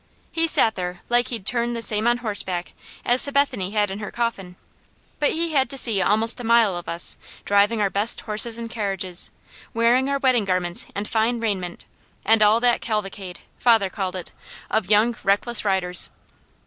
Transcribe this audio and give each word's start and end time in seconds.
He 0.31 0.47
sat 0.47 0.73
there 0.73 1.01
like 1.09 1.27
he'd 1.27 1.45
turned 1.45 1.75
the 1.75 1.83
same 1.83 2.07
on 2.07 2.17
horseback 2.25 2.73
as 3.05 3.21
Sabethany 3.21 3.69
had 3.73 3.91
in 3.91 3.99
her 3.99 4.09
coffin; 4.09 4.55
but 5.19 5.33
he 5.33 5.51
had 5.51 5.69
to 5.69 5.77
see 5.77 6.01
almost 6.01 6.39
a 6.39 6.43
mile 6.43 6.75
of 6.75 6.89
us 6.89 7.17
driving 7.45 7.79
our 7.83 7.89
best 7.91 8.21
horses 8.21 8.57
and 8.57 8.67
carriages, 8.67 9.29
wearing 9.75 10.09
our 10.09 10.17
wedding 10.17 10.43
garments 10.45 10.87
and 10.95 11.07
fine 11.07 11.39
raiment, 11.39 11.85
and 12.25 12.41
all 12.41 12.59
that 12.61 12.81
"cavalcade," 12.81 13.41
father 13.59 13.91
called 13.91 14.15
it, 14.15 14.31
of 14.71 14.89
young, 14.89 15.15
reckless 15.23 15.63
riders. 15.63 16.09